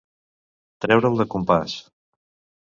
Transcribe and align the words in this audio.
Treure'l 0.85 1.19
de 1.19 1.27
compàs. 1.35 1.77